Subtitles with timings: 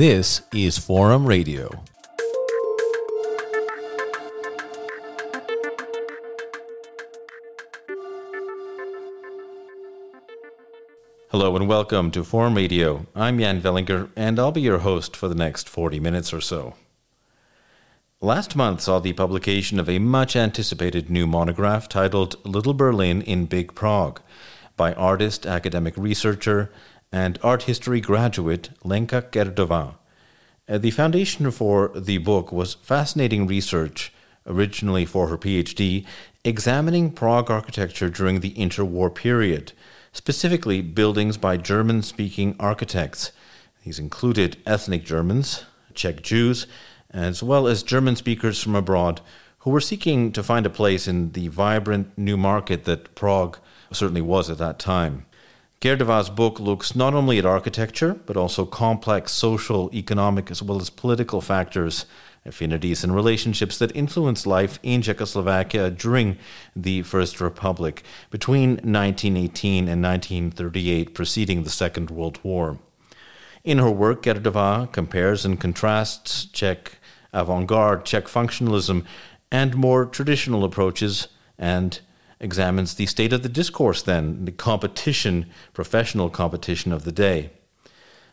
[0.00, 1.84] This is Forum Radio.
[11.28, 13.04] Hello and welcome to Forum Radio.
[13.14, 16.76] I'm Jan Velinger, and I'll be your host for the next 40 minutes or so.
[18.22, 23.44] Last month saw the publication of a much anticipated new monograph titled Little Berlin in
[23.44, 24.22] Big Prague
[24.78, 26.72] by artist, academic researcher,
[27.12, 29.94] and art history graduate Lenka Kerdová.
[30.68, 34.12] Uh, the foundation for the book was fascinating research,
[34.46, 36.06] originally for her PhD,
[36.44, 39.72] examining Prague architecture during the interwar period
[40.12, 43.32] specifically buildings by German speaking architects.
[43.84, 45.64] These included ethnic Germans,
[45.94, 46.66] Czech Jews,
[47.10, 49.20] as well as German speakers from abroad
[49.60, 53.58] who were seeking to find a place in the vibrant new market that Prague
[53.92, 55.26] certainly was at that time.
[55.80, 60.90] Kerdová's book looks not only at architecture, but also complex social, economic, as well as
[60.90, 62.04] political factors
[62.44, 66.36] affinities and relationships that influenced life in Czechoslovakia during
[66.76, 72.78] the First Republic between 1918 and 1938, preceding the Second World War.
[73.64, 76.98] In her work, Kerdová compares and contrasts Czech
[77.32, 79.04] avant garde, Czech functionalism,
[79.50, 82.00] and more traditional approaches and
[82.40, 87.50] examines the state of the discourse then, the competition, professional competition of the day.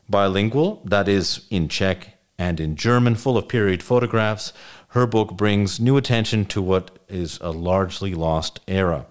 [0.09, 4.53] Bilingual, that is, in Czech and in German, full of period photographs,
[4.89, 9.05] her book brings new attention to what is a largely lost era.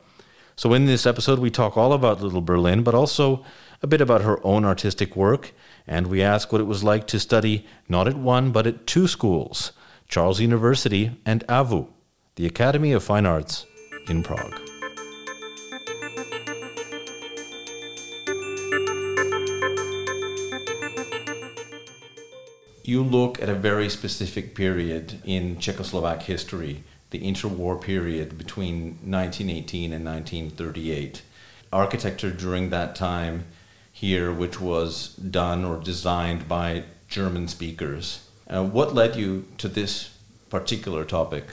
[0.54, 3.44] So, in this episode, we talk all about Little Berlin, but also
[3.82, 5.52] a bit about her own artistic work,
[5.86, 9.06] and we ask what it was like to study not at one, but at two
[9.06, 9.72] schools
[10.08, 11.88] Charles University and AVU,
[12.36, 13.66] the Academy of Fine Arts
[14.08, 14.75] in Prague.
[22.88, 29.92] You look at a very specific period in Czechoslovak history, the interwar period between 1918
[29.92, 31.22] and 1938.
[31.72, 33.44] Architecture during that time
[33.92, 38.28] here, which was done or designed by German speakers.
[38.48, 40.10] Uh, what led you to this
[40.50, 41.44] particular topic?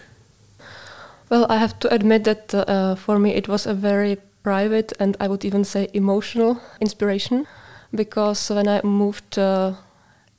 [1.29, 5.17] Well, I have to admit that uh, for me it was a very private and
[5.19, 7.47] I would even say emotional inspiration
[7.95, 9.73] because when I moved uh,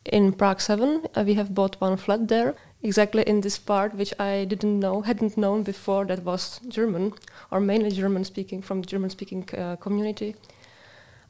[0.05, 1.07] in Prague 7.
[1.15, 5.03] Uh, we have bought one flat there, exactly in this part, which I didn't know,
[5.03, 7.13] hadn't known before that was German,
[7.51, 10.37] or mainly German speaking from the German speaking uh, community.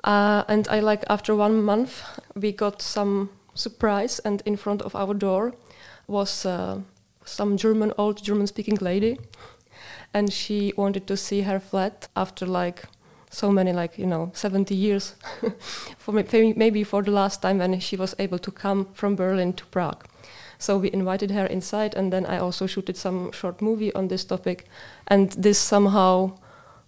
[0.02, 2.02] Uh, and I like after one month,
[2.34, 5.54] we got some surprise, and in front of our door
[6.06, 6.80] was uh,
[7.24, 9.18] some German, old German speaking lady.
[10.12, 12.84] And she wanted to see her flat after like
[13.34, 15.14] so many like you know 70 years
[15.98, 19.66] for maybe for the last time when she was able to come from berlin to
[19.66, 20.04] prague.
[20.58, 24.24] So we invited her inside and then i also shooted some short movie on this
[24.24, 24.66] topic.
[25.08, 26.38] And this somehow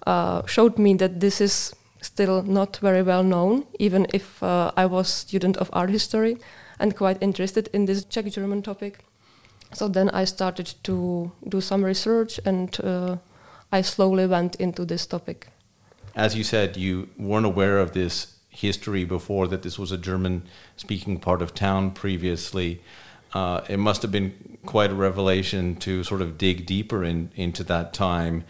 [0.06, 4.86] uh, showed me that this is still not very well known even if uh, i
[4.86, 6.38] was student of art history
[6.78, 9.04] and quite interested in this czech german topic.
[9.72, 13.16] So then i started to do some research and uh,
[13.72, 15.48] i slowly went into this topic
[16.16, 20.42] as you said, you weren't aware of this history before that this was a German
[20.76, 22.80] speaking part of town previously.
[23.34, 27.62] Uh, it must have been quite a revelation to sort of dig deeper in, into
[27.62, 28.44] that time.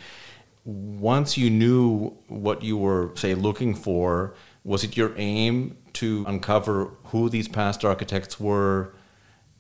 [0.65, 6.91] Once you knew what you were, say, looking for, was it your aim to uncover
[7.07, 8.93] who these past architects were,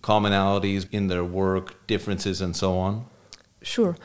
[0.03, 3.05] commonalities in their work, differences, and so on?
[3.62, 3.97] Sure.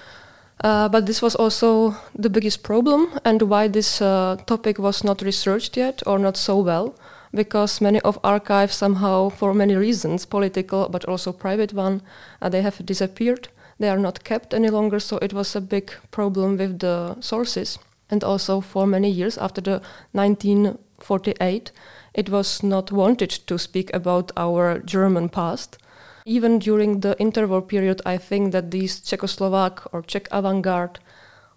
[0.64, 5.24] Uh, but this was also the biggest problem, and why this uh, topic was not
[5.24, 6.94] researched yet or not so well,
[7.34, 12.02] because many of archives somehow, for many reasons, political but also private one,
[12.42, 13.48] uh, they have disappeared.
[13.80, 17.80] They are not kept any longer, so it was a big problem with the sources.
[18.12, 19.82] And also for many years after the
[20.12, 21.72] 1948,
[22.14, 25.78] it was not wanted to speak about our German past
[26.26, 31.00] even during the interwar period, I think that this Czechoslovak or Czech avant-garde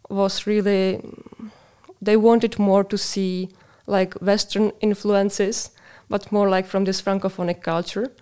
[0.09, 1.01] was really
[2.01, 3.49] they wanted more to see
[3.87, 5.71] like Western influences,
[6.09, 8.13] but more like from this Francophonic culture.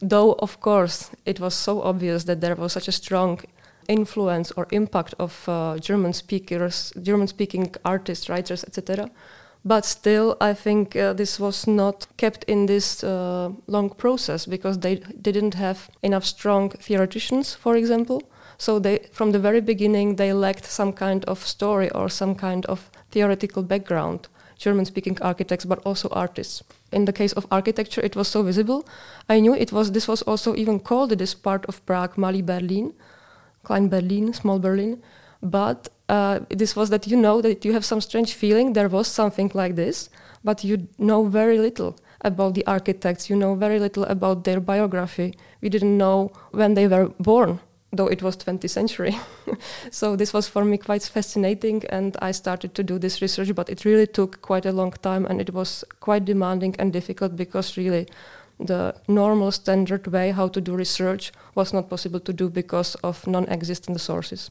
[0.00, 3.40] Though, of course, it was so obvious that there was such a strong
[3.88, 9.10] influence or impact of uh, German speakers, German-speaking artists, writers, etc.
[9.64, 14.78] But still, I think uh, this was not kept in this uh, long process because
[14.78, 18.22] they didn't have enough strong theoreticians, for example.
[18.58, 22.66] So they, from the very beginning, they lacked some kind of story or some kind
[22.66, 24.28] of theoretical background
[24.62, 26.62] German speaking architects, but also artists.
[26.92, 28.86] In the case of architecture, it was so visible.
[29.28, 32.92] I knew it was this was also even called this part of Prague, Malý Berlin,
[33.64, 35.02] Klein Berlin, Small Berlin.
[35.42, 39.08] But uh, this was that you know that you have some strange feeling there was
[39.08, 40.08] something like this,
[40.44, 43.28] but you know very little about the architects.
[43.28, 45.34] You know very little about their biography.
[45.60, 47.60] We didn't know when they were born
[47.92, 49.16] though it was 20th century.
[49.90, 53.68] so this was for me quite fascinating and I started to do this research, but
[53.68, 57.76] it really took quite a long time and it was quite demanding and difficult because
[57.76, 58.06] really
[58.58, 63.26] the normal standard way how to do research was not possible to do because of
[63.26, 64.50] non-existent sources.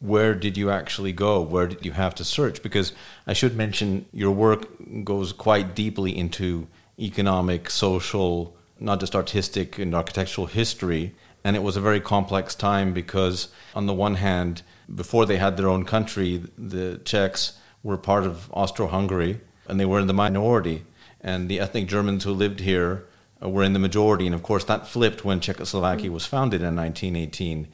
[0.00, 1.40] Where did you actually go?
[1.40, 2.62] Where did you have to search?
[2.62, 2.92] Because
[3.26, 4.68] I should mention your work
[5.04, 11.14] goes quite deeply into economic, social, not just artistic and architectural history
[11.46, 14.62] and it was a very complex time because, on the one hand,
[14.92, 19.84] before they had their own country, the Czechs were part of Austro Hungary and they
[19.84, 20.82] were in the minority.
[21.20, 23.06] And the ethnic Germans who lived here
[23.40, 24.26] uh, were in the majority.
[24.26, 27.68] And of course, that flipped when Czechoslovakia was founded in 1918.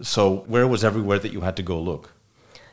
[0.00, 2.12] So, where was everywhere that you had to go look?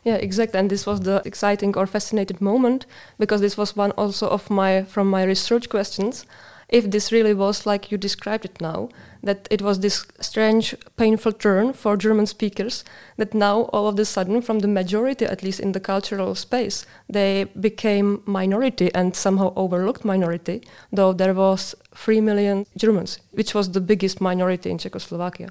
[0.04, 0.60] Yeah, exactly.
[0.60, 2.86] And this was the exciting or fascinating moment
[3.18, 6.26] because this was one also of my from my research questions
[6.70, 8.90] if this really was like you described it now,
[9.24, 12.86] that it was this strange, painful turn for German speakers,
[13.18, 16.86] that now all of a sudden, from the majority, at least in the cultural space,
[17.10, 20.62] they became minority and somehow overlooked minority,
[20.92, 25.50] though there was 3 million Germans, which was the biggest minority in Czechoslovakia.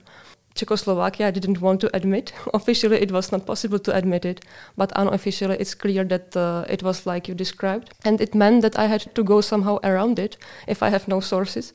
[0.58, 2.32] Czechoslovakia I didn't want to admit.
[2.52, 4.44] Officially, it was not possible to admit it,
[4.76, 7.90] but unofficially, it's clear that uh, it was like you described.
[8.04, 11.20] And it meant that I had to go somehow around it if I have no
[11.20, 11.72] sources.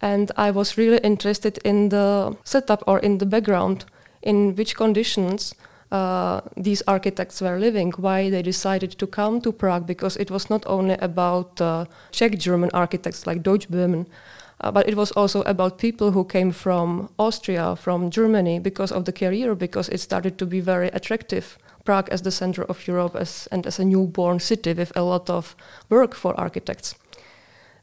[0.00, 3.84] And I was really interested in the setup or in the background,
[4.22, 5.54] in which conditions
[5.92, 10.48] uh, these architects were living, why they decided to come to Prague, because it was
[10.48, 14.06] not only about uh, Czech German architects like Deutsch Böhmen,
[14.62, 19.04] uh, but it was also about people who came from Austria, from Germany, because of
[19.04, 21.58] the career, because it started to be very attractive.
[21.84, 25.28] Prague as the center of Europe as, and as a newborn city with a lot
[25.28, 25.56] of
[25.88, 26.94] work for architects.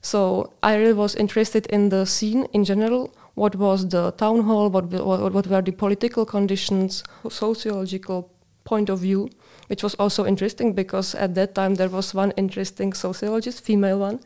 [0.02, 3.14] So I really was interested in the scene in general.
[3.36, 4.70] What was the town hall?
[4.70, 8.32] What, what, what were the political conditions, sociological
[8.64, 9.30] point of view,
[9.68, 14.20] which was also interesting because at that time there was one interesting sociologist, female one,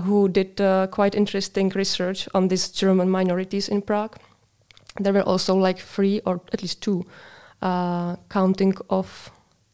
[0.00, 4.16] who did uh, quite interesting research on these German minorities in Prague.
[5.00, 7.04] There were also like three or at least two
[7.62, 9.30] uh, counting of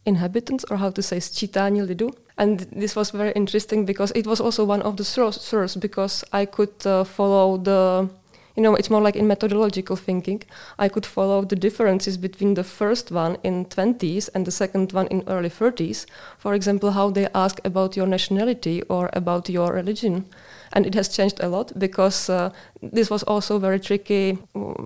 [0.06, 2.10] inhabitants, or how to say, sčítání lidu.
[2.36, 6.46] And this was very interesting because it was also one of the sources because I
[6.46, 8.08] could uh, follow the
[8.56, 10.42] you know, it's more like in methodological thinking.
[10.78, 15.08] I could follow the differences between the first one in 20s and the second one
[15.08, 16.06] in early 30s.
[16.38, 20.26] For example, how they ask about your nationality or about your religion.
[20.72, 24.38] And it has changed a lot because uh, this was also very tricky,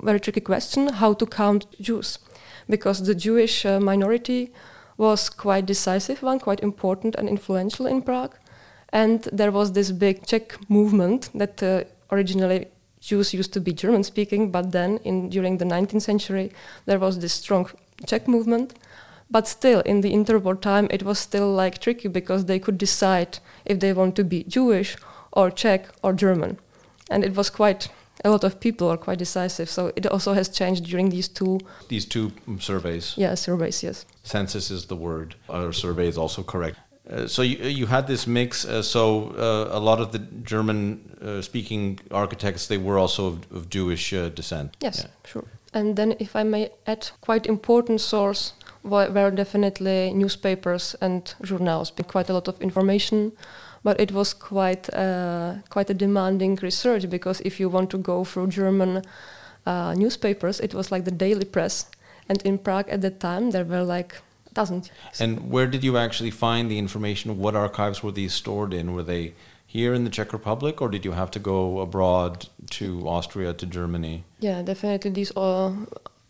[0.02, 2.18] very tricky question how to count Jews,
[2.68, 4.50] because the Jewish uh, minority
[4.96, 8.34] was quite decisive one, quite important and influential in Prague.
[8.90, 12.68] And there was this big Czech movement that uh, originally
[13.08, 16.52] Jews used to be German speaking, but then in, during the 19th century
[16.84, 17.70] there was this strong
[18.06, 18.74] Czech movement.
[19.30, 23.38] But still, in the interwar time, it was still like tricky because they could decide
[23.64, 24.96] if they want to be Jewish
[25.32, 26.58] or Czech or German,
[27.10, 27.88] and it was quite
[28.24, 29.68] a lot of people are quite decisive.
[29.70, 33.14] So it also has changed during these two these two surveys.
[33.16, 33.82] Yeah, surveys.
[33.82, 34.06] Yes.
[34.22, 35.34] Census is the word.
[35.48, 36.78] Our survey is also correct.
[37.10, 38.64] Uh, so you, you had this mix.
[38.64, 43.70] Uh, so uh, a lot of the German-speaking uh, architects they were also of, of
[43.70, 44.76] Jewish uh, descent.
[44.80, 45.30] Yes, yeah.
[45.30, 45.44] sure.
[45.72, 51.92] And then, if I may add, quite important source were definitely newspapers and journals.
[52.06, 53.32] Quite a lot of information,
[53.82, 54.88] but it was quite
[55.68, 59.02] quite a demanding research because if you want to go through German
[59.66, 61.90] newspapers, it was like the daily press.
[62.30, 64.22] And in Prague at that time, there were like
[64.54, 64.90] doesn't.
[65.20, 67.38] And where did you actually find the information?
[67.38, 68.94] What archives were these stored in?
[68.94, 69.34] Were they
[69.66, 73.66] here in the Czech Republic, or did you have to go abroad to Austria, to
[73.66, 74.24] Germany?
[74.40, 75.10] Yeah, definitely.
[75.10, 75.72] These uh,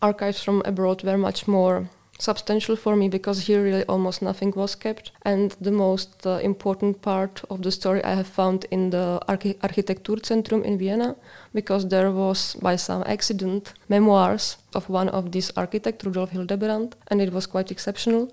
[0.02, 4.74] archives from abroad were much more substantial for me because here really almost nothing was
[4.74, 5.12] kept.
[5.22, 9.54] And the most uh, important part of the story I have found in the Archi-
[9.62, 11.14] Architekturzentrum in Vienna
[11.54, 17.20] because there was, by some accident, memoirs of one of these architects, Rudolf Hildebrand, and
[17.20, 18.32] it was quite exceptional.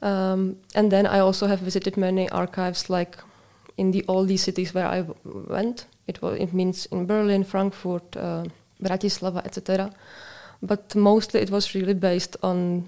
[0.00, 3.16] Um, and then I also have visited many archives, like
[3.76, 5.86] in the all these cities where I w- went.
[6.06, 8.44] It was it means in Berlin, Frankfurt, uh,
[8.82, 9.90] Bratislava, etc.
[10.62, 12.84] But mostly it was really based on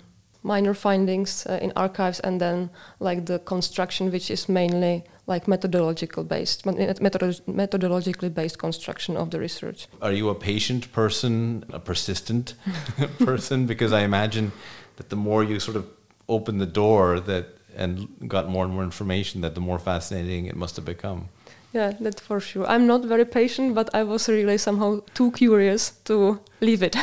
[0.47, 6.23] minor findings uh, in archives, and then like the construction, which is mainly like methodological
[6.23, 9.89] based, methodolo- methodologically based construction of the research.
[10.01, 12.55] Are you a patient person, a persistent
[13.19, 13.67] person?
[13.67, 14.53] Because I imagine
[14.97, 15.87] that the more you sort of
[16.29, 20.57] open the door that and got more and more information, that the more fascinating it
[20.57, 21.29] must have become.
[21.73, 22.67] Yeah, that's for sure.
[22.67, 26.97] I'm not very patient, but I was really somehow too curious to leave it.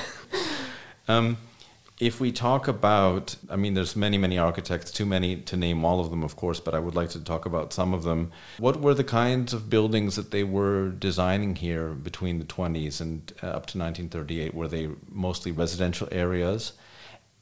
[1.07, 1.37] um,
[1.99, 5.99] if we talk about, I mean, there's many, many architects, too many to name all
[5.99, 8.31] of them, of course, but I would like to talk about some of them.
[8.57, 13.31] What were the kinds of buildings that they were designing here between the 20s and
[13.43, 14.53] uh, up to 1938?
[14.53, 16.73] Were they mostly residential areas?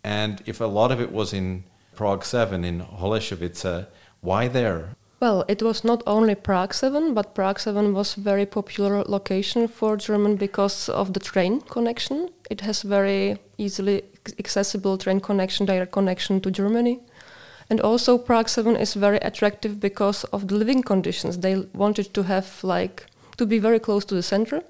[0.03, 1.63] And if a lot of it was in
[1.96, 3.88] Prague 7 in Holešovice,
[4.20, 4.96] why there?
[5.22, 9.67] Well, it was not only Prague 7, but Prague 7 was a very popular location
[9.67, 12.29] for German because of the train connection.
[12.50, 14.01] It has very easily
[14.39, 16.99] accessible train connection, direct connection to Germany.
[17.69, 21.37] And also Prague 7 is very attractive because of the living conditions.
[21.37, 23.05] They wanted to have like
[23.37, 24.61] to be very close to the center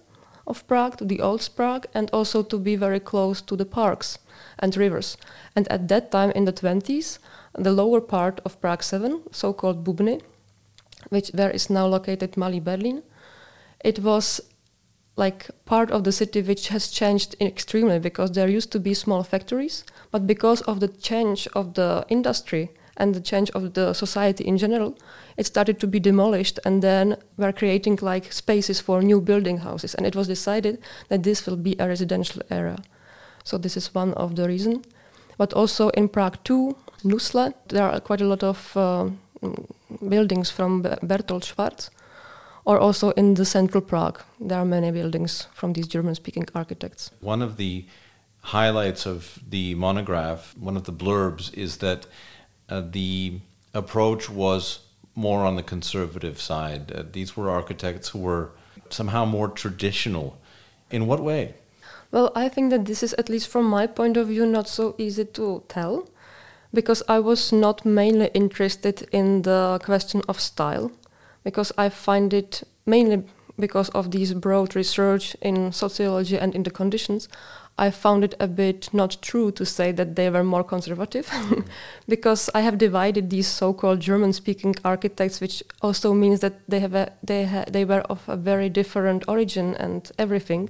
[0.48, 4.20] of Prague, to the old Prague, and also to be very close to the parks
[4.60, 5.18] and rivers.
[5.56, 7.20] And at that time in the 20s,
[7.58, 10.22] the lower part of Prague 7, so-called Bubny,
[11.10, 13.04] which there is now located Malý Berlin.
[13.84, 14.42] It was
[15.16, 19.24] like part of the city which has changed extremely because there used to be small
[19.24, 24.44] factories, but because of the change of the industry and the change of the society
[24.46, 24.98] in general,
[25.38, 29.96] it started to be demolished and then we're creating like spaces for new building houses.
[29.96, 32.78] And it was decided that this will be a residential area.
[33.44, 34.86] So this is one of the reasons.
[35.38, 39.10] But also in Prague too, Nusle, there are quite a lot of uh,
[40.08, 41.90] buildings from Bertolt Schwarz,
[42.66, 44.22] or also in the central Prague.
[44.40, 47.12] There are many buildings from these German speaking architects.
[47.20, 47.86] One of the
[48.42, 52.08] highlights of the monograph, one of the blurbs, is that
[52.70, 53.40] uh, the
[53.74, 54.80] approach was
[55.16, 56.92] more on the conservative side.
[56.92, 58.52] Uh, these were architects who were
[58.90, 60.38] somehow more traditional.
[60.90, 61.56] In what way?
[62.12, 64.96] Well, I think that this is, at least from my point of view, not so
[64.98, 66.10] easy to tell
[66.74, 70.92] because I was not mainly interested in the question of style,
[71.44, 73.24] because I find it mainly
[73.60, 77.28] because of these broad research in sociology and in the conditions,
[77.78, 81.32] I found it a bit not true to say that they were more conservative,
[82.08, 87.14] because I have divided these so-called German-speaking architects, which also means that they have a,
[87.24, 90.70] they ha, they were of a very different origin and everything.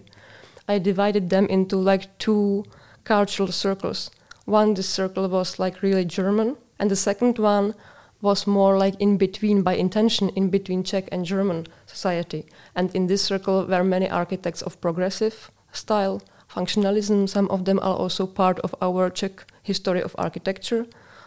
[0.68, 2.66] I divided them into like two
[3.04, 4.12] cultural circles.
[4.46, 7.74] One, the circle was like really German, and the second one
[8.22, 12.46] was more like in between by intention, in between Czech and German society.
[12.76, 17.28] And in this circle were many architects of progressive style, functionalism.
[17.28, 20.86] Some of them are also part of our Czech history of architecture,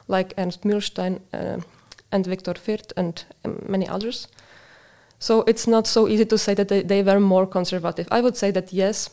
[0.08, 1.60] like Ernst Mühlstein uh,
[2.12, 4.28] and Viktor Fürth and um, many others.
[5.18, 8.06] So it's not so easy to say that they, they were more conservative.
[8.10, 9.10] I would say that yes,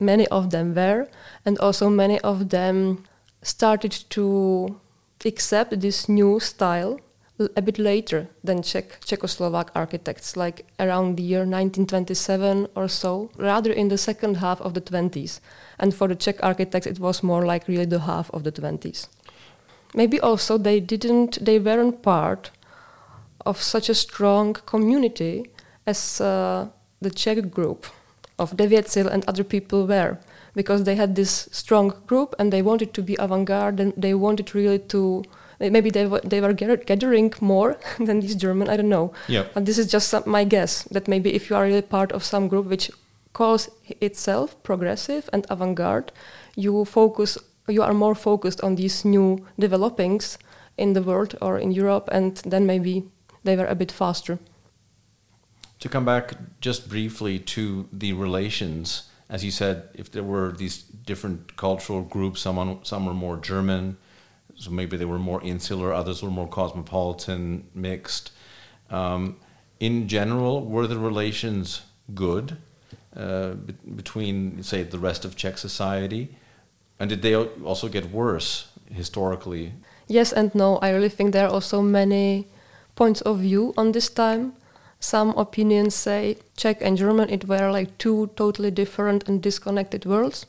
[0.00, 1.06] many of them were,
[1.46, 3.04] and also many of them
[3.42, 4.80] started to
[5.24, 6.98] accept this new style
[7.38, 13.72] a bit later than Czech Czechoslovak architects, like around the year 1927 or so, rather
[13.72, 15.40] in the second half of the 20s.
[15.78, 19.08] And for the Czech architects, it was more like really the half of the 20s.
[19.94, 22.50] Maybe also they didn't, they weren't part
[23.44, 25.50] of such a strong community
[25.86, 26.68] as uh,
[27.00, 27.86] the Czech group
[28.38, 30.18] of Devětsil and other people were
[30.54, 34.54] because they had this strong group and they wanted to be avant-garde and they wanted
[34.54, 35.24] really to
[35.70, 39.12] maybe they, they were gathering more than these German, I don't know.
[39.28, 39.44] Yeah.
[39.54, 42.24] But this is just some, my guess that maybe if you are really part of
[42.24, 42.90] some group which
[43.32, 46.12] calls itself progressive and avant-garde,
[46.56, 50.38] you focus, you are more focused on these new developings
[50.76, 53.04] in the world or in Europe, and then maybe
[53.44, 54.38] they were a bit faster.
[55.80, 60.82] To come back just briefly to the relations as you said, if there were these
[60.82, 63.96] different cultural groups, some some were more German,
[64.56, 68.30] so maybe they were more insular, others were more cosmopolitan, mixed.
[68.90, 69.36] Um,
[69.80, 71.82] in general, were the relations
[72.14, 72.56] good
[73.16, 76.36] uh, be- between, say, the rest of Czech society,
[76.98, 79.72] and did they also get worse historically?
[80.06, 80.76] Yes and no.
[80.78, 82.46] I really think there are also many
[82.94, 84.52] points of view on this time
[85.04, 90.46] some opinions say Czech and German it were like two totally different and disconnected worlds.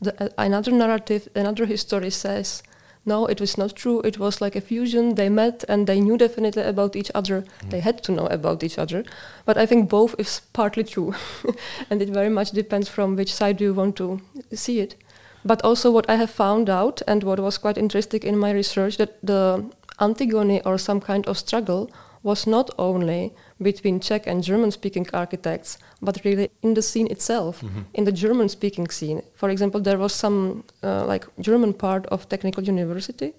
[0.00, 2.62] The, uh, another narrative, another history says
[3.06, 4.00] no, it was not true.
[4.00, 5.14] It was like a fusion.
[5.14, 7.42] They met and they knew definitely about each other.
[7.42, 7.70] Mm.
[7.70, 9.04] They had to know about each other.
[9.44, 11.14] But I think both is partly true,
[11.90, 14.20] and it very much depends from which side you want to
[14.52, 14.96] see it.
[15.44, 18.96] But also, what I have found out and what was quite interesting in my research
[18.96, 19.70] that the
[20.00, 21.90] Antigone or some kind of struggle
[22.22, 27.60] was not only between Czech and German speaking architects, but really in the scene itself,
[27.60, 27.82] mm-hmm.
[27.94, 29.22] in the German speaking scene.
[29.34, 33.32] For example, there was some uh, like German part of technical university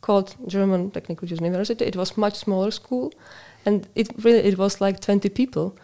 [0.00, 1.84] called German Technical University.
[1.84, 3.12] It was much smaller school,
[3.66, 5.76] and it really it was like 20 people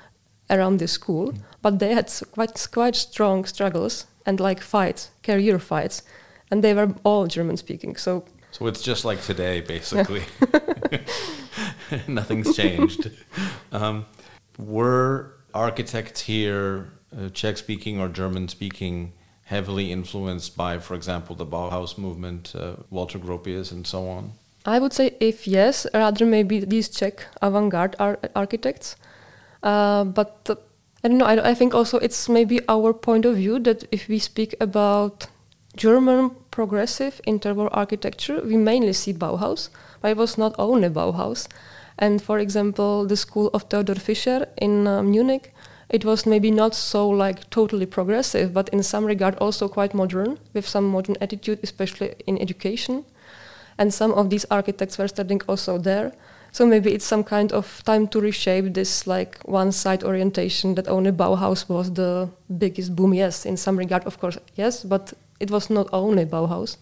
[0.50, 1.38] around this school, mm.
[1.62, 6.03] but they had quite quite strong struggles and like fights, career fights,
[6.50, 7.97] and they were all German speaking.
[7.97, 8.25] So
[8.55, 10.23] so it's just like today, basically.
[12.07, 13.11] Nothing's changed.
[13.73, 14.07] Um,
[14.57, 19.13] were architects here, uh, Czech speaking or German speaking,
[19.47, 24.35] heavily influenced by, for example, the Bauhaus movement, uh, Walter Gropius, and so on?
[24.65, 28.95] I would say if yes, rather maybe these Czech avant-garde ar- architects.
[29.65, 30.55] Uh, but uh,
[31.03, 31.27] I don't know.
[31.27, 35.27] I, I, think also it's maybe our point of view that if we speak about
[35.76, 41.49] German progressive interwar architecture, we mainly see Bauhaus, but it was not only Bauhaus.
[41.99, 45.52] And for example, the school of Theodor Fischer in uh, Munich
[45.88, 50.38] it was maybe not so like totally progressive, but in some regard also quite modern,
[50.52, 53.04] with some modern attitude, especially in education.
[53.78, 56.12] And some of these architects were studying also there.
[56.52, 60.88] So maybe it's some kind of time to reshape this like one side orientation that
[60.88, 62.28] only Bauhaus was the
[62.59, 63.12] biggest boom.
[63.12, 66.76] Yes, in some regard, of course, yes, but it was not only Bauhaus.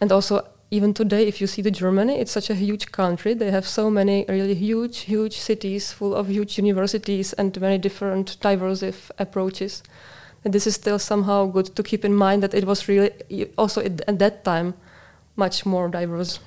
[0.00, 3.34] And also even today, if you see the Germany, it's such a huge country.
[3.34, 8.40] They have so many really huge, huge cities full of huge universities and many different
[8.40, 8.84] diverse
[9.18, 9.82] approaches.
[10.44, 13.10] And this is still somehow good to keep in mind that it was really
[13.58, 14.74] also at that time
[15.36, 16.38] much more diverse.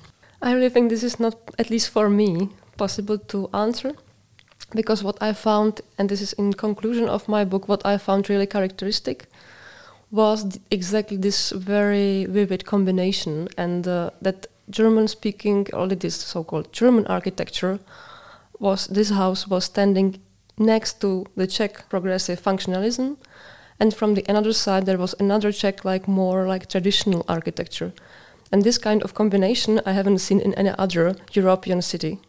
[0.42, 3.94] I really think this is not, at least for me, possible to answer
[4.74, 8.30] because what I found, and this is in conclusion of my book, what I found
[8.30, 9.28] really characteristic
[10.14, 16.72] was exactly this very vivid combination, and uh, that German speaking, or this so called
[16.72, 17.80] German architecture,
[18.60, 20.22] was this house was standing
[20.60, 23.18] next to the Czech progressive functionalism,
[23.80, 27.92] and from the another side there was another Czech like more like traditional architecture.
[28.52, 32.20] And this kind of combination I haven't seen in any other European city.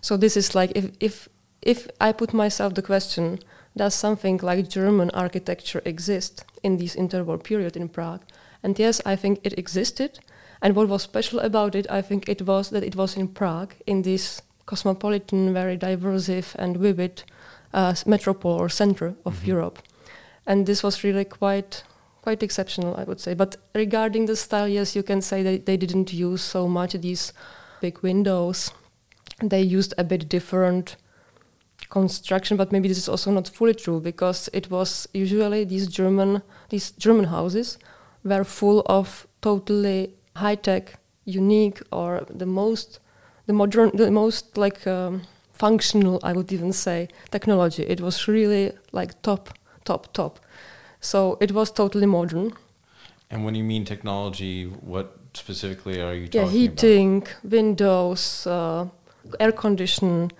[0.00, 1.28] So this is like if if
[1.60, 3.40] if I put myself the question,
[3.76, 8.22] does something like German architecture exist in this interwar period in Prague?
[8.62, 10.18] And yes, I think it existed.
[10.60, 13.74] And what was special about it, I think it was that it was in Prague,
[13.86, 17.22] in this cosmopolitan, very diverse and vivid
[17.72, 19.50] uh, metropole or center of mm-hmm.
[19.50, 19.78] Europe.
[20.46, 21.84] And this was really quite
[22.22, 23.34] quite exceptional, I would say.
[23.34, 27.32] But regarding the style, yes, you can say that they didn't use so much these
[27.80, 28.72] big windows.
[29.40, 30.96] They used a bit different
[32.00, 36.42] construction, but maybe this is also not fully true because it was usually these German
[36.68, 37.78] these German houses
[38.22, 40.84] were full of totally high tech,
[41.24, 42.10] unique, or
[42.42, 43.00] the most
[43.46, 47.82] the modern, the most like um, functional, I would even say, technology.
[47.94, 49.42] It was really like top,
[49.84, 50.32] top, top.
[51.00, 52.52] So it was totally modern.
[53.30, 56.52] And when you mean technology, what specifically are you talking about?
[56.52, 57.52] yeah, heating, about?
[57.52, 58.86] windows, uh,
[59.40, 60.30] air condition,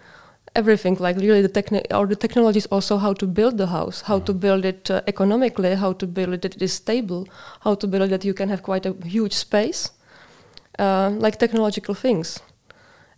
[0.57, 4.19] everything like really the techni- or the technologies also how to build the house how
[4.19, 4.41] to mm-hmm.
[4.41, 7.29] build it uh, economically how to build it that it is stable
[7.61, 9.91] how to build it that you can have quite a huge space
[10.79, 12.41] uh, like technological things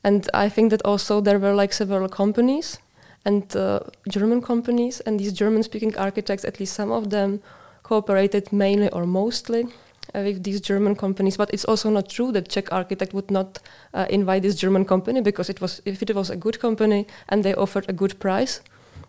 [0.04, 2.78] and i think that also there were like several companies
[3.24, 7.40] and uh, german companies and these german speaking architects at least some of them
[7.82, 9.66] cooperated mainly or mostly
[10.14, 11.36] with these German companies.
[11.36, 13.58] But it's also not true that Czech architect would not
[13.94, 17.44] uh, invite this German company because it was if it was a good company and
[17.44, 18.60] they offered a good price.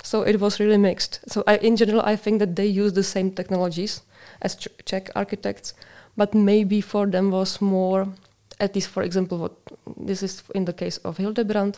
[0.04, 1.20] So it was really mixed.
[1.28, 4.02] So I, in general, I think that they use the same technologies
[4.42, 5.74] as Ch- Czech architects,
[6.16, 8.08] but maybe for them was more,
[8.60, 9.54] at least for example, what
[9.98, 11.78] this is in the case of Hildebrand.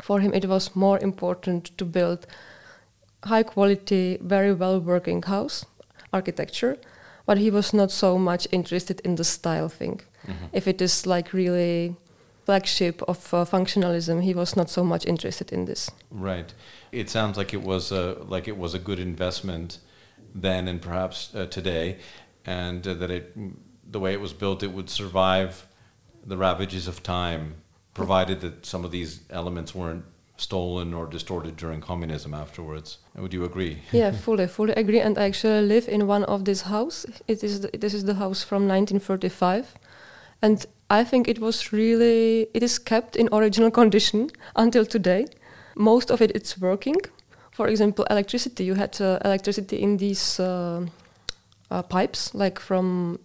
[0.00, 2.26] For him, it was more important to build
[3.24, 5.66] high quality, very well working house
[6.12, 6.78] architecture
[7.26, 10.00] but he was not so much interested in the style thing.
[10.26, 10.46] Mm-hmm.
[10.52, 11.96] If it is like really
[12.44, 15.90] flagship of uh, functionalism, he was not so much interested in this.
[16.10, 16.52] Right.
[16.90, 19.78] It sounds like it was a like it was a good investment
[20.34, 21.98] then and perhaps uh, today,
[22.44, 23.36] and uh, that it
[23.90, 25.66] the way it was built, it would survive
[26.24, 27.56] the ravages of time,
[27.94, 30.04] provided that some of these elements weren't
[30.42, 32.98] stolen or distorted during communism afterwards.
[33.16, 33.78] Would you agree?
[33.92, 35.00] yeah, fully, fully agree.
[35.00, 37.22] And I actually live in one of these houses.
[37.28, 39.74] It is the, this is the house from 1935,
[40.42, 45.26] and I think it was really it is kept in original condition until today.
[45.76, 46.96] Most of it it's working.
[47.52, 48.64] For example, electricity.
[48.64, 50.86] You had uh, electricity in these uh,
[51.70, 53.18] uh, pipes, like from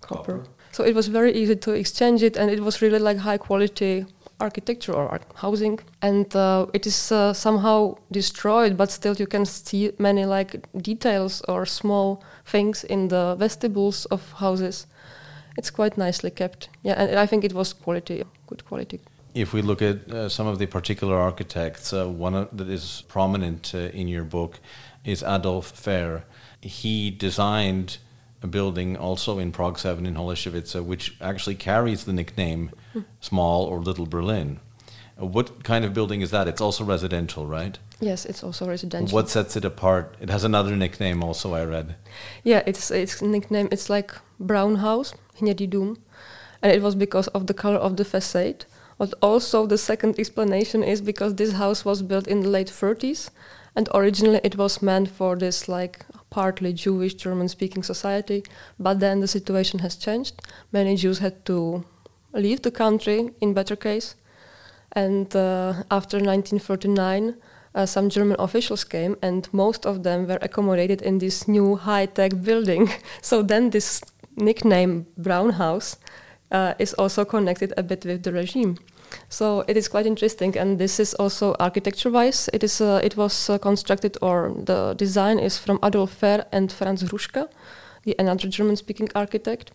[0.00, 0.38] copper.
[0.38, 0.48] Copper.
[0.72, 4.06] So it was very easy to exchange it, and it was really like high quality
[4.42, 5.78] architecture or housing.
[6.00, 10.50] And uh, it is uh, somehow destroyed, but still you can see many like
[10.82, 14.86] details or small things in the vestibules of houses.
[15.58, 16.68] It's quite nicely kept.
[16.82, 19.00] Yeah, and I think it was quality, good quality.
[19.34, 23.72] If we look at uh, some of the particular architects, uh, one that is prominent
[23.74, 24.60] uh, in your book
[25.04, 26.22] is Adolf Foehr.
[26.60, 27.98] He designed
[28.50, 32.70] building also in Prague 7 in Holešovice, which actually carries the nickname
[33.20, 34.60] Small or Little Berlin.
[35.16, 36.48] What kind of building is that?
[36.48, 37.78] It's also residential, right?
[38.00, 39.14] Yes, it's also residential.
[39.14, 40.16] What sets it apart?
[40.20, 41.94] It has another nickname also, I read.
[42.42, 43.68] Yeah, it's it's nickname.
[43.70, 45.96] It's like brown house, hnědý dům,
[46.62, 48.64] and it was because of the color of the facade.
[48.98, 53.30] But also the second explanation is because this house was built in the late 30s,
[53.76, 58.42] and originally it was meant for this like partly Jewish German-speaking society.
[58.78, 60.34] But then the situation has changed.
[60.72, 61.84] Many Jews had to
[62.32, 64.16] leave the country, in better case,
[64.92, 67.36] and uh, after 1939
[67.74, 72.42] uh, some German officials came, and most of them were accommodated in this new high-tech
[72.42, 72.90] building.
[73.22, 74.02] so then this
[74.36, 75.96] nickname Brown House
[76.50, 78.78] uh, is also connected a bit with the regime.
[79.28, 82.48] So it is quite interesting, and this is also architecture-wise.
[82.52, 86.70] It is uh, it was uh, constructed, or the design is from Adolf Foehr and
[86.72, 87.48] Franz Ruschka,
[88.04, 89.72] the another German-speaking architect.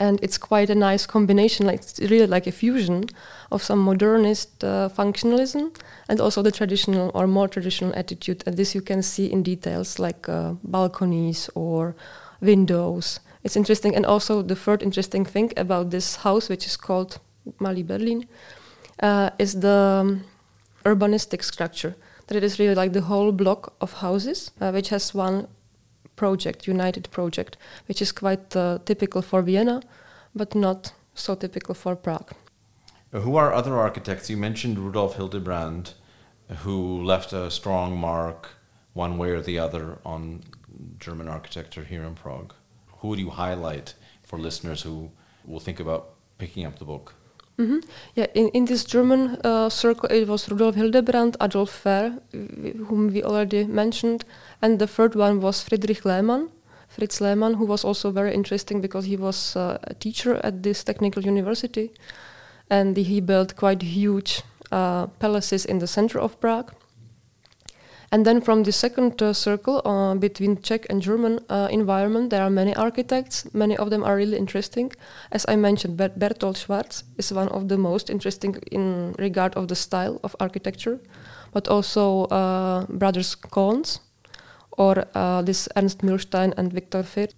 [0.00, 3.04] And it's quite a nice combination like it's really like a fusion
[3.50, 5.74] of some modernist uh, functionalism
[6.08, 8.44] and also the traditional or more traditional attitude.
[8.46, 11.96] And this you can see in details like uh, balconies or
[12.40, 13.20] windows.
[13.42, 13.96] It's interesting.
[13.96, 17.18] And also the third interesting thing about this house which is called
[17.58, 18.26] malý berlin
[19.02, 20.20] uh, is the
[20.84, 21.94] urbanistic structure
[22.26, 25.48] that it is really like the whole block of houses uh, which has one
[26.18, 27.56] project, United project,
[27.86, 29.80] which is quite uh, typical for Vienna,
[30.34, 32.32] but not so typical for Prague.
[33.12, 34.28] Who are other architects?
[34.28, 35.94] You mentioned Rudolf Hildebrand,
[36.64, 38.50] who left a strong mark,
[38.92, 40.42] one way or the other, on
[40.98, 42.52] German architecture here in Prague.
[42.98, 45.10] Who would you highlight for listeners who
[45.46, 47.14] will think about picking up the book?
[47.58, 47.78] Mm-hmm.
[48.14, 52.20] Yeah, in, in this German uh, circle, it was Rudolf Hildebrand, Adolf Foehr,
[52.86, 54.24] whom we already mentioned,
[54.62, 56.50] and the third one was Friedrich Lehmann,
[56.88, 60.84] Fritz Lehmann, who was also very interesting because he was uh, a teacher at this
[60.84, 61.90] technical university,
[62.70, 66.72] and he built quite huge uh, palaces in the center of Prague.
[68.10, 72.42] And then from the second uh, circle uh, between Czech and German uh, environment, there
[72.42, 73.46] are many architects.
[73.52, 74.92] Many of them are really interesting.
[75.30, 79.68] As I mentioned, Ber- Bertolt Schwarz is one of the most interesting in regard of
[79.68, 81.00] the style of architecture,
[81.52, 84.00] but also uh, brothers Kohns
[84.78, 87.34] or uh, this Ernst Mühlstein and Viktor Fürth.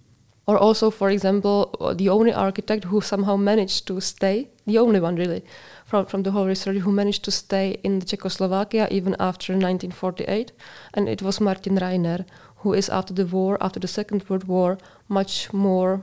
[0.47, 4.99] Or also, for example, uh, the only architect who somehow managed to stay, the only
[4.99, 5.43] one really,
[5.91, 10.53] from, from the whole research who managed to stay in Czechoslovakia even after 1948,
[10.93, 12.25] and it was Martin Reiner,
[12.63, 14.77] who is after the war, after the Second World War,
[15.09, 16.01] much more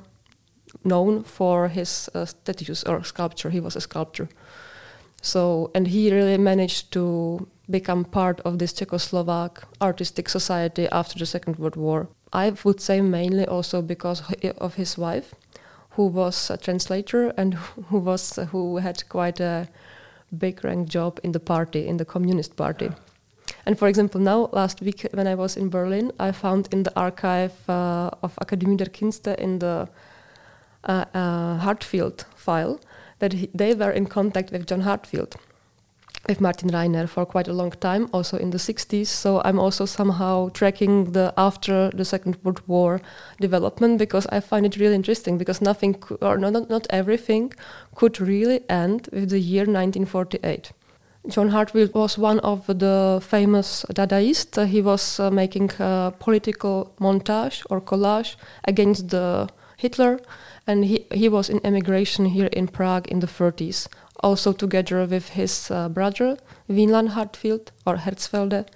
[0.84, 3.48] known for his uh, statues or sculpture.
[3.50, 4.28] He was a sculptor.
[5.22, 11.26] So, and he really managed to become part of this Czechoslovak artistic society after the
[11.26, 12.08] Second World War.
[12.32, 14.22] I would say mainly also because
[14.58, 15.34] of his wife,
[15.98, 17.54] who was a translator and
[17.90, 19.66] who was who had quite a
[20.30, 22.90] big rank job in the party, in the Communist Party.
[23.66, 26.92] And for example, now last week when I was in Berlin, I found in the
[26.94, 29.88] archive uh, of Akademie der Künste in the
[30.84, 32.78] uh, uh, Heartfield file
[33.18, 35.34] that he, they were in contact with John Heartfield
[36.28, 39.06] with Martin Reiner for quite a long time, also in the 60s.
[39.06, 43.00] So I'm also somehow tracking the after the Second World War
[43.40, 47.54] development because I find it really interesting because nothing, or not, not everything,
[47.94, 50.72] could really end with the year 1948.
[51.28, 54.66] John Heartfield was one of the famous Dadaists.
[54.66, 60.20] He was uh, making a political montage or collage against the Hitler,
[60.66, 63.88] and he, he was in emigration here in Prague in the 30s
[64.20, 66.36] also together with his uh, brother
[66.68, 68.66] Wieland Heartfield or Herzfelde,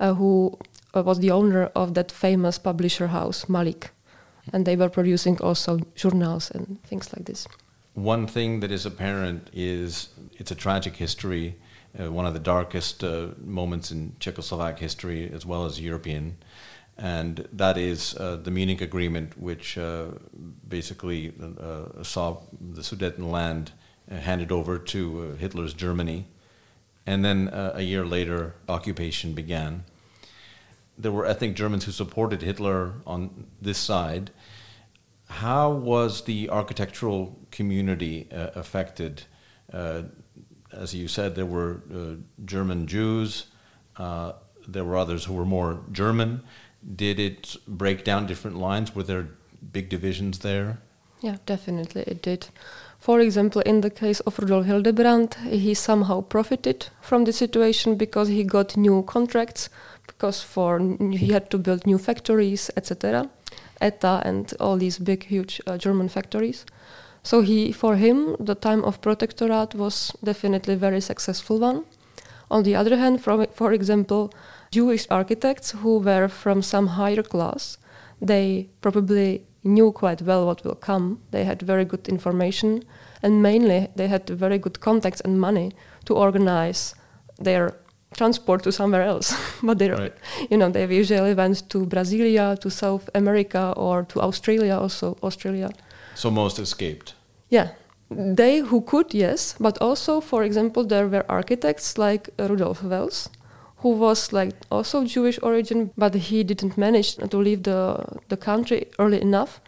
[0.00, 0.58] uh, who
[0.94, 3.90] uh, was the owner of that famous publisher house Malik,
[4.52, 7.46] and they were producing also journals and things like this.
[7.94, 11.56] One thing that is apparent is it's a tragic history,
[11.98, 16.36] uh, one of the darkest uh, moments in Czechoslovak history as well as European.
[16.98, 19.78] And that is uh, the Munich Agreement, which
[20.66, 21.34] basically
[22.02, 23.68] saw the Sudetenland
[24.10, 26.26] handed over to uh, Hitler's Germany.
[27.06, 29.84] And then uh, a year later, occupation began.
[30.98, 34.30] There were ethnic Germans who supported Hitler on this side.
[35.28, 39.24] How was the architectural community uh, affected?
[39.72, 40.02] Uh,
[40.72, 43.46] as you said, there were uh, German Jews,
[43.96, 44.32] uh,
[44.66, 46.42] there were others who were more German.
[46.94, 48.94] Did it break down different lines?
[48.94, 49.28] Were there
[49.72, 50.78] big divisions there?
[51.20, 52.48] Yeah, definitely it did.
[53.06, 58.26] For example, in the case of Rudolf Hildebrand, he somehow profited from the situation because
[58.26, 59.68] he got new contracts,
[60.08, 60.80] because for
[61.12, 63.30] he had to build new factories, etc.
[63.80, 66.66] ETA and all these big, huge uh, German factories.
[67.22, 71.84] So he, for him, the time of protectorate was definitely a very successful one.
[72.50, 74.34] On the other hand, from, for example,
[74.72, 77.78] Jewish architects who were from some higher class,
[78.20, 81.20] they probably knew quite well what will come.
[81.30, 82.82] They had very good information,
[83.22, 85.72] and mainly they had very good contacts and money
[86.04, 86.94] to organize
[87.38, 87.74] their
[88.16, 89.34] transport to somewhere else.
[89.62, 90.14] but they, right.
[90.50, 94.78] you know, they usually went to Brasilia, to South America, or to Australia.
[94.78, 95.70] Also, Australia.
[96.14, 97.14] So most escaped.
[97.50, 97.68] Yeah,
[98.10, 103.28] they who could, yes, but also, for example, there were architects like Rudolf Wels,
[103.86, 108.86] who was like also Jewish origin, but he didn't manage to leave the the country
[108.98, 109.60] early enough,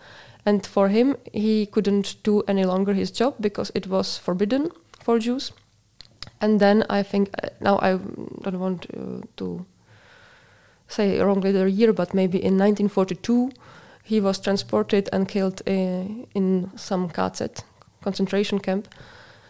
[0.44, 4.70] and for him, he couldn't do any longer his job because it was forbidden
[5.04, 5.52] for Jews.
[6.40, 7.98] And then I think uh, now I
[8.42, 9.64] don't want to, to
[10.88, 13.50] say wrongly the year, but maybe in 1942
[14.02, 16.04] he was transported and killed uh,
[16.34, 17.62] in some KZ
[18.02, 18.88] concentration camp.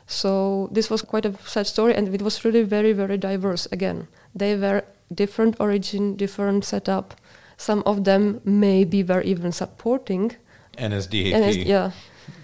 [0.09, 3.69] So this was quite a sad story, and it was really very, very diverse.
[3.73, 7.14] Again, they were different origin, different setup.
[7.57, 10.37] Some of them maybe were even supporting
[10.77, 11.90] NSDAP, NS, yeah,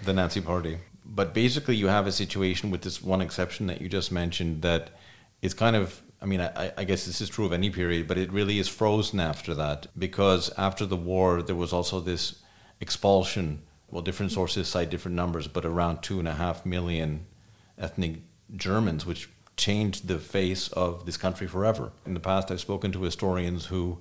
[0.03, 0.79] the Nazi Party.
[1.05, 4.89] But basically, you have a situation with this one exception that you just mentioned that
[5.41, 8.17] is kind of I mean, I, I, guess this is true of any period, but
[8.17, 12.41] it really is frozen after that because after the war, there was also this
[12.79, 17.25] expulsion well, different sources cite different numbers, but around two and a half million
[17.77, 18.17] ethnic
[18.55, 21.91] Germans, which changed the face of this country forever.
[22.05, 23.99] In the past, I've spoken to historians who,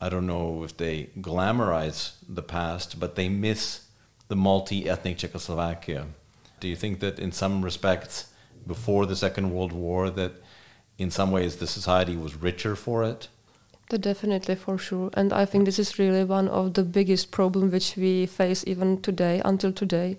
[0.00, 3.86] I don't know if they glamorize the past, but they miss
[4.28, 6.06] the multi ethnic Czechoslovakia.
[6.60, 8.32] Do you think that in some respects,
[8.66, 10.32] before the Second World War, that
[10.98, 13.28] in some ways the society was richer for it?
[13.88, 15.10] Definitely, for sure.
[15.14, 19.00] And I think this is really one of the biggest problems which we face even
[19.00, 20.16] today, until today.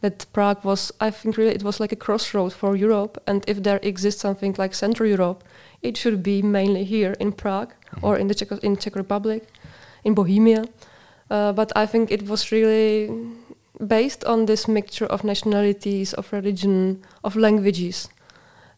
[0.00, 3.22] That Prague was, I think, really it was like a crossroad for Europe.
[3.26, 5.42] And if there exists something like Central Europe,
[5.82, 8.04] it should be mainly here in Prague mm-hmm.
[8.06, 9.48] or in the Czech, in Czech Republic,
[10.04, 10.64] in Bohemia.
[11.30, 13.10] Uh, but I think it was really
[13.86, 18.08] based on this mixture of nationalities, of religion, of languages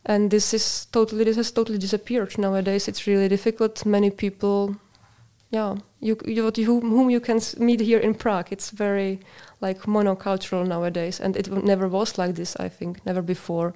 [0.09, 2.89] and this is totally this has totally disappeared nowadays.
[2.89, 3.85] It's really difficult.
[3.85, 4.77] Many people,
[5.51, 8.49] yeah, you, you, you whom you can meet here in Prague.
[8.51, 9.21] It's very
[9.61, 12.57] like monocultural nowadays, and it never was like this.
[12.57, 13.75] I think never before.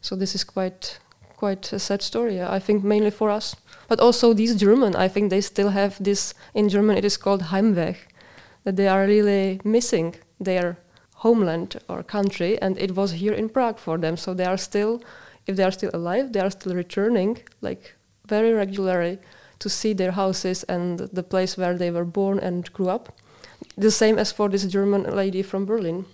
[0.00, 0.98] So this is quite
[1.36, 2.40] quite a sad story.
[2.40, 3.56] I think mainly for us,
[3.88, 4.94] but also these German.
[4.96, 6.96] I think they still have this in German.
[6.96, 7.96] It is called Heimweh,
[8.64, 10.76] that they are really missing their
[11.16, 14.16] homeland or country, and it was here in Prague for them.
[14.16, 15.02] So they are still
[15.46, 17.94] if they are still alive, they are still returning like
[18.26, 19.18] very regularly
[19.58, 23.12] to see their houses and the place where they were born and grew up.
[23.76, 26.06] The same as for this German lady from Berlin.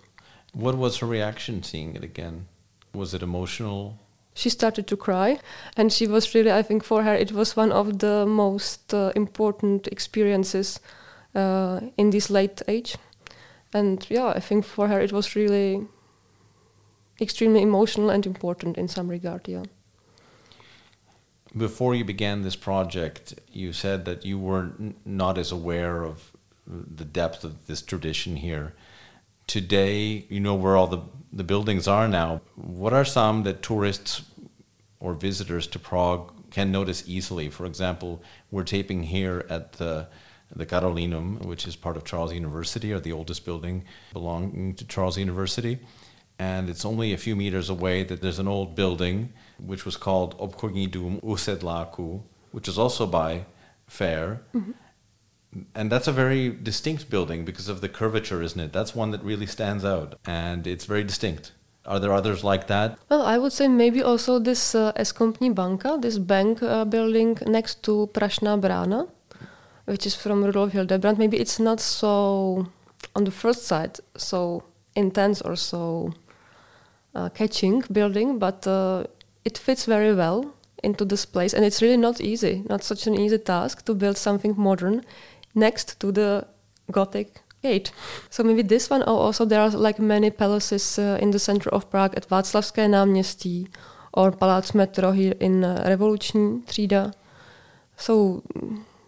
[0.53, 2.47] What was her reaction seeing it again?
[2.95, 3.99] Was it emotional?
[4.35, 5.39] She started to cry,
[5.77, 9.13] and she was really, I think, for her, it was one of the most uh,
[9.15, 10.81] important experiences
[11.35, 12.97] uh, in this late age.
[13.73, 15.87] And yeah, I think for her, it was really
[17.21, 19.65] extremely emotional and important in some regard, yeah.
[21.57, 24.71] Before you began this project, you said that you were
[25.05, 26.33] not as aware of
[26.71, 28.75] the depth of this tradition here.
[29.47, 31.01] Today, you know where all the,
[31.33, 32.41] the buildings are now.
[32.55, 34.23] What are some that tourists
[35.01, 37.51] or visitors to Prague can notice easily?
[37.51, 40.09] For example, we're taping here at the
[40.53, 45.17] the Carolinum, which is part of Charles University, or the oldest building belonging to Charles
[45.17, 45.79] University
[46.41, 50.35] and it's only a few meters away that there's an old building which was called
[50.39, 53.45] Obchodní dům u Sedláků, which is also by
[53.87, 54.39] Foehr.
[54.55, 54.73] Mm-hmm.
[55.75, 58.73] And that's a very distinct building because of the curvature, isn't it?
[58.73, 61.53] That's one that really stands out, and it's very distinct.
[61.87, 62.99] Are there others like that?
[63.09, 67.83] Well, I would say maybe also this uh, Eskompní banka, this bank uh, building next
[67.83, 69.09] to Prašná brána,
[69.87, 71.19] which is from Rudolf Hildebrand.
[71.19, 72.69] Maybe it's not so
[73.17, 74.63] on the first side so
[74.95, 76.13] intense or so
[77.15, 79.05] uh, catching building, but uh,
[79.45, 83.19] it fits very well into this place, and it's really not easy, not such an
[83.19, 85.03] easy task to build something modern
[85.55, 86.45] next to the
[86.91, 87.93] Gothic gate.
[88.31, 89.03] So maybe this one.
[89.07, 92.89] Oh, also there are like many palaces uh, in the center of Prague at Václavské
[92.89, 93.67] náměstí
[94.13, 97.11] or Palác Metro here in uh, Revoluční třída.
[97.97, 98.43] So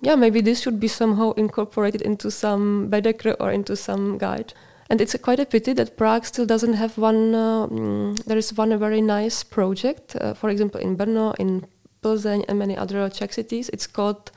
[0.02, 4.52] yeah, maybe this should be somehow incorporated into some Baedeker or into some guide.
[4.90, 7.34] And it's a quite a pity that Prague still doesn't have one.
[7.34, 11.66] Uh, mm, there is one very nice project, uh, for example, in Brno, in
[12.02, 13.70] Plzeň, and many other Czech cities.
[13.72, 14.30] It's called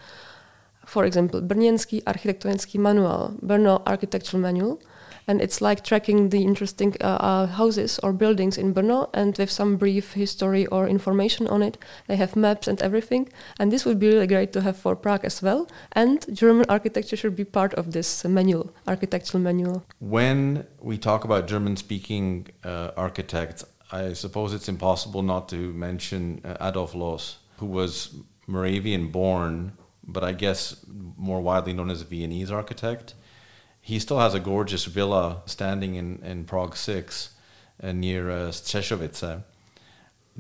[0.96, 4.78] for example, Brněnský architektonický manuál, Brno Architectural Manual,
[5.28, 9.52] and it's like tracking the interesting uh, uh, houses or buildings in Brno and with
[9.52, 11.78] some brief history or information on it.
[12.08, 13.28] They have maps and everything,
[13.60, 15.68] and this would be really great to have for Prague as well.
[15.92, 19.84] And German architecture should be part of this manual, architectural manual.
[20.00, 26.70] When we talk about German-speaking uh, architects, I suppose it's impossible not to mention uh,
[26.70, 28.16] Adolf Loos, who was
[28.48, 29.74] Moravian born
[30.08, 30.86] but I guess
[31.18, 33.14] more widely known as a Viennese architect.
[33.82, 37.30] He still has a gorgeous villa standing in, in Prague 6
[37.84, 38.52] uh, near uh.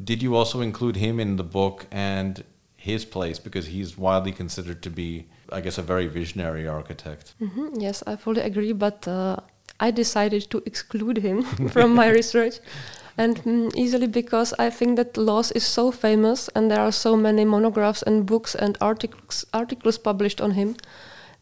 [0.03, 2.43] Did you also include him in the book and
[2.75, 7.33] his place because he's widely considered to be, I guess, a very visionary architect?
[7.41, 9.37] Mm-hmm, yes, I fully agree, but uh,
[9.79, 12.59] I decided to exclude him from my research
[13.17, 17.15] and mm, easily because I think that Loos is so famous and there are so
[17.15, 20.75] many monographs and books and articles articles published on him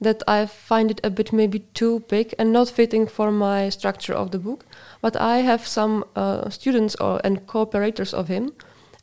[0.03, 4.13] that I find it a bit maybe too big and not fitting for my structure
[4.13, 4.65] of the book.
[5.01, 8.51] But I have some uh, students or, and cooperators of him,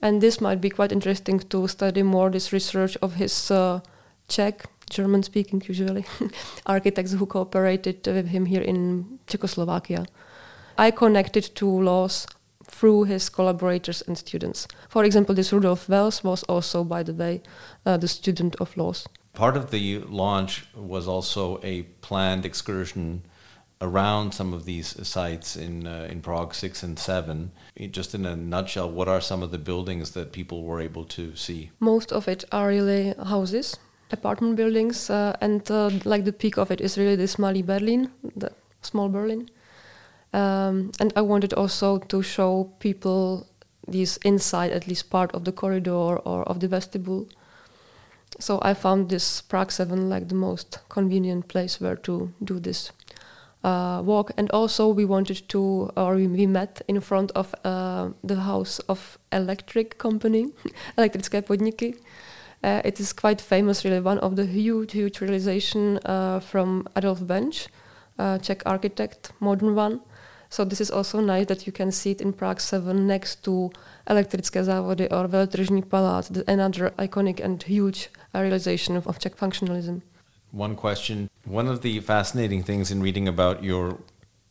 [0.03, 3.81] and this might be quite interesting to study more this research of his uh,
[4.29, 6.05] Czech, German speaking usually,
[6.67, 10.07] architects who cooperated with him here in Czechoslovakia.
[10.79, 12.27] I connected to Loos
[12.71, 14.69] through his collaborators and students.
[14.89, 17.43] For example, this Rudolf Wels was also, by the way,
[17.85, 19.07] uh, the student of Loos.
[19.33, 23.23] Part of the launch was also a planned excursion
[23.81, 27.51] around some of these sites in uh, in Prague six and seven.
[27.91, 31.35] Just in a nutshell, what are some of the buildings that people were able to
[31.37, 31.71] see?
[31.79, 33.79] Most of it are really houses,
[34.11, 38.11] apartment buildings, uh, and uh, like the peak of it is really this Malý Berlin,
[38.37, 38.51] the
[38.83, 39.49] small Berlin.
[40.33, 43.47] Um, and I wanted also to show people
[43.87, 47.27] this inside, at least part of the corridor or of the vestibule.
[48.39, 52.93] So I found this Prague 7 like the most convenient place where to do this
[53.65, 54.31] uh, walk.
[54.37, 59.19] And also we wanted to, or we met in front of uh, the house of
[59.33, 60.53] electric company,
[60.99, 61.97] Elektrické podniky.
[62.63, 67.21] Uh, it is quite famous, really, one of the huge, huge realization uh, from Adolf
[67.21, 67.69] Benš,
[68.19, 70.01] uh, Czech architect, modern one.
[70.51, 73.71] So this is also nice that you can see it in Prague 7 next to
[74.07, 80.03] Elektrické závody or Veletržní palác, another iconic and huge realization of, of Czech functionalism.
[80.51, 81.31] One question.
[81.47, 83.99] One of the fascinating things in reading about your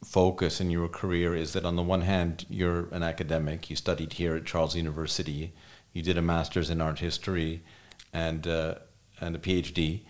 [0.06, 3.70] focus in your career is that on the one hand, you're an academic.
[3.70, 5.52] You studied here at Charles University.
[5.92, 7.62] You did a master's in art history
[8.14, 8.76] and, uh,
[9.20, 10.04] and a PhD.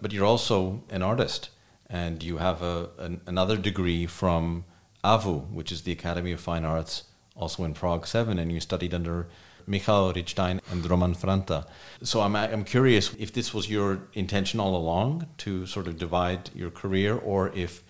[0.00, 1.50] But you're also an artist.
[1.90, 4.64] And you have a, an, another degree from
[5.04, 7.04] AVU, which is the Academy of Fine Arts,
[7.36, 9.28] also in Prague 7, and you studied under
[9.66, 11.66] Michal Rittstein and Roman Franta.
[12.02, 16.50] So I'm, I'm curious if this was your intention all along to sort of divide
[16.54, 17.82] your career, or if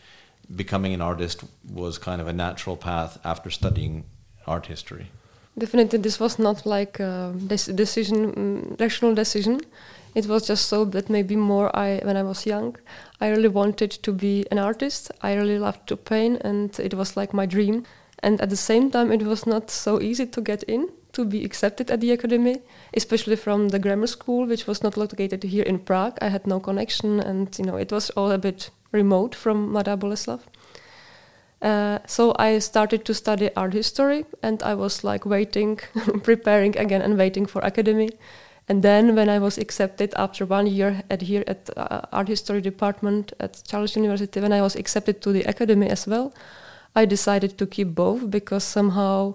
[0.54, 4.04] becoming an artist was kind of a natural path after studying
[4.46, 5.06] art history.
[5.56, 7.32] Definitely, this was not like a
[7.74, 9.60] decision, mm, rational decision.
[10.14, 12.76] It was just so that maybe more I, when I was young,
[13.20, 15.10] I really wanted to be an artist.
[15.22, 17.84] I really loved to paint, and it was like my dream.
[18.22, 21.44] And at the same time, it was not so easy to get in, to be
[21.44, 22.62] accepted at the academy,
[22.94, 26.16] especially from the grammar school, which was not located here in Prague.
[26.22, 29.98] I had no connection, and you know, it was all a bit remote from Mladá
[29.98, 30.40] Boleslav.
[31.60, 35.80] Uh, so I started to study art history, and I was like waiting,
[36.22, 38.10] preparing again, and waiting for academy.
[38.68, 42.62] And then when I was accepted after one year at here at uh, art history
[42.62, 46.32] department at Charles University, when I was accepted to the academy as well,
[46.96, 49.34] I decided to keep both because somehow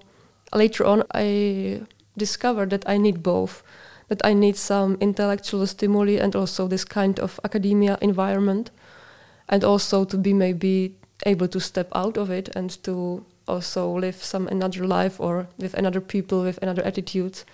[0.54, 1.82] later on I
[2.18, 3.62] discovered that I need both,
[4.08, 8.72] that I need some intellectual stimuli and also this kind of academia environment,
[9.48, 10.96] and also to be maybe
[11.26, 15.74] able to step out of it and to also live some another life or with
[15.76, 17.46] another people with another attitudes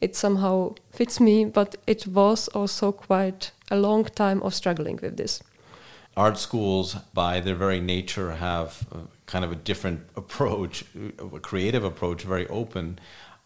[0.00, 5.16] it somehow fits me, but it was also quite a long time of struggling with
[5.16, 5.42] this.
[6.16, 8.86] Art schools, by their very nature, have
[9.26, 10.84] kind of a different approach,
[11.18, 12.98] a creative approach, very open.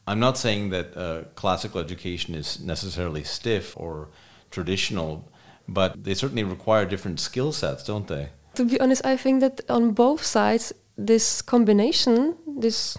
[0.07, 4.09] I'm not saying that uh, classical education is necessarily stiff or
[4.51, 5.28] traditional,
[5.68, 8.30] but they certainly require different skill sets, don't they?
[8.55, 12.98] To be honest, I think that on both sides, this combination, this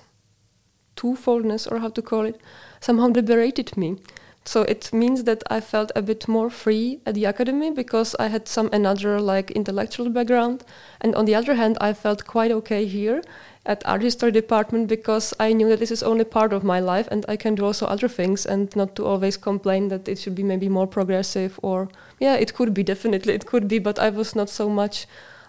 [0.96, 2.40] twofoldness, or how to call it,
[2.82, 3.96] somehow liberated me.
[4.44, 8.28] So it means that I felt a bit more free at the academy because I
[8.28, 10.64] had some another like intellectual background,
[11.00, 13.22] and on the other hand, I felt quite okay here
[13.66, 17.08] at art history department because I knew that this is only part of my life
[17.12, 20.34] and I can do also other things and not to always complain that it should
[20.34, 21.88] be maybe more progressive or
[22.20, 25.06] yeah, it could be definitely it could be, but I was not so much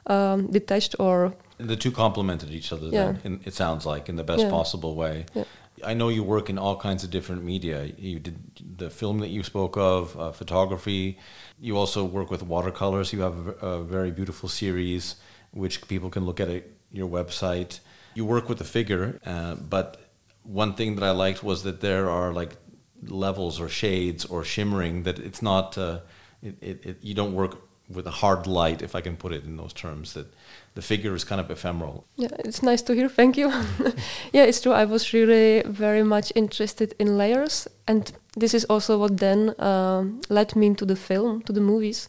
[0.06, 1.32] um, detached or.
[1.58, 2.88] The two complemented each other.
[2.88, 3.12] Yeah.
[3.12, 4.50] Then, in, it sounds like in the best yeah.
[4.50, 5.24] possible way.
[5.32, 5.44] Yeah.
[5.84, 7.92] I know you work in all kinds of different media.
[7.98, 8.38] You did
[8.78, 11.18] the film that you spoke of, uh, photography.
[11.60, 13.12] You also work with watercolors.
[13.12, 15.16] You have a, a, very beautiful series
[15.52, 17.80] which people can look at at your website.
[18.14, 19.96] You work with the figure, uh, but
[20.42, 22.56] one thing that I liked was that there are like
[23.06, 25.04] levels or shades or shimmering.
[25.04, 25.78] That it's not.
[25.78, 26.00] Uh,
[26.42, 29.44] it, it, it, you don't work with a hard light, if I can put it
[29.44, 30.14] in those terms.
[30.14, 30.26] That
[30.74, 32.04] the figure is kind of ephemeral.
[32.16, 33.08] Yeah, it's nice to hear.
[33.20, 33.48] Thank you.
[34.32, 34.72] yeah, it's true.
[34.72, 40.20] I was really very much interested in layers, and this is also what then um,
[40.28, 42.08] led me into the film, to the movies,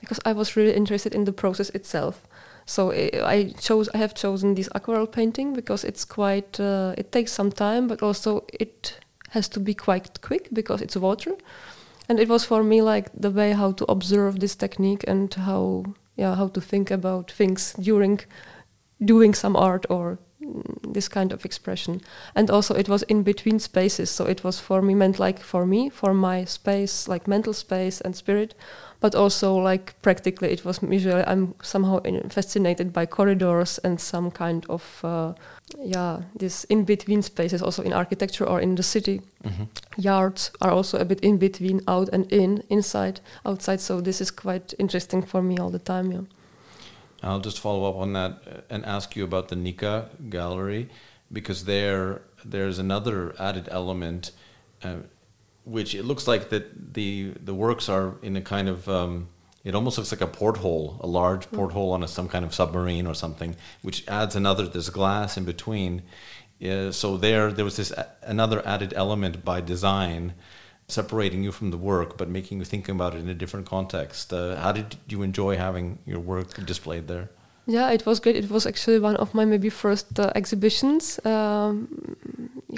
[0.00, 2.26] because I was really interested in the process itself.
[2.66, 3.88] So eh, I chose.
[3.94, 6.58] I have chosen this aquarelle painting because it's quite.
[6.60, 8.98] Uh, it takes some time, but also it
[9.30, 11.34] has to be quite quick because it's water,
[12.12, 15.82] and it was for me like the way how to observe this technique and how
[16.14, 18.20] yeah how to think about things during
[19.02, 20.18] doing some art or
[20.86, 22.00] this kind of expression.
[22.34, 25.66] And also it was in between spaces so it was for me meant like for
[25.66, 28.54] me for my space like mental space and spirit
[29.02, 34.64] but also like practically it was usually i'm somehow fascinated by corridors and some kind
[34.68, 35.32] of uh,
[35.78, 39.20] yeah this in between spaces also in architecture or in the city.
[39.44, 39.64] Mm-hmm.
[39.96, 44.30] yards are also a bit in between out and in inside outside so this is
[44.30, 46.20] quite interesting for me all the time yeah
[47.22, 50.88] i'll just follow up on that and ask you about the nika gallery
[51.32, 54.32] because there there's another added element
[54.82, 54.96] uh,
[55.64, 59.28] which it looks like that the the works are in a kind of um,
[59.64, 61.52] it almost looks like a porthole, a large mm.
[61.56, 64.66] porthole on a, some kind of submarine or something, which adds another.
[64.66, 66.02] There's glass in between,
[66.62, 70.34] uh, so there there was this a, another added element by design,
[70.88, 74.32] separating you from the work, but making you think about it in a different context.
[74.32, 77.28] Uh, how did you enjoy having your work displayed there?
[77.66, 78.34] Yeah, it was great.
[78.34, 81.86] It was actually one of my maybe first uh, exhibitions, um,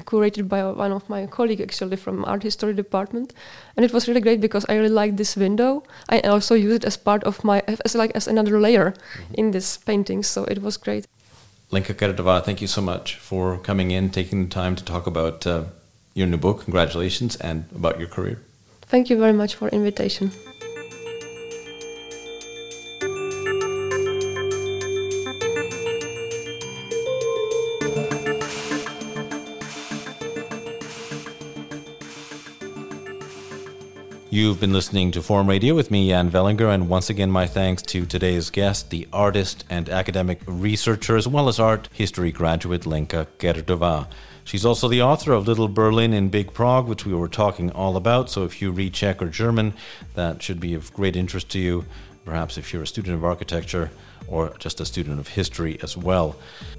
[0.04, 3.32] curated by one of my colleagues actually from art history department,
[3.76, 5.84] and it was really great because I really liked this window.
[6.10, 9.34] I also used it as part of my as like as another layer mm-hmm.
[9.34, 11.06] in this painting, so it was great.
[11.70, 15.46] Lenka Kerdová, thank you so much for coming in, taking the time to talk about
[15.46, 15.64] uh,
[16.14, 16.64] your new book.
[16.64, 18.40] Congratulations, and about your career.
[18.82, 20.30] Thank you very much for invitation.
[34.34, 37.82] You've been listening to Forum Radio with me, Jan Velinger, and once again, my thanks
[37.82, 43.28] to today's guest, the artist and academic researcher, as well as art history graduate Lenka
[43.38, 44.08] Kerdová.
[44.42, 47.96] She's also the author of Little Berlin in Big Prague, which we were talking all
[47.96, 48.28] about.
[48.28, 49.72] So if you read Czech or German,
[50.14, 51.84] that should be of great interest to you.
[52.24, 53.92] Perhaps if you're a student of architecture
[54.26, 56.34] or just a student of history as well.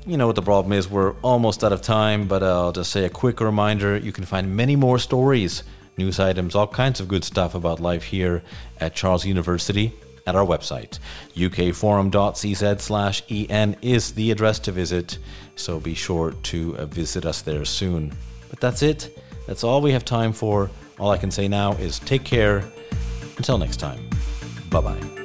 [0.05, 3.05] You know what the problem is, we're almost out of time, but I'll just say
[3.05, 5.63] a quick reminder you can find many more stories
[5.97, 8.43] news items, all kinds of good stuff about life here
[8.79, 9.93] at Charles University
[10.27, 10.99] at our website.
[11.35, 15.17] ukforum.cz slash en is the address to visit,
[15.55, 18.13] so be sure to uh, visit us there soon.
[18.49, 19.17] But that's it.
[19.47, 20.69] That's all we have time for.
[20.99, 22.63] All I can say now is take care.
[23.37, 24.09] Until next time,
[24.69, 25.24] bye bye.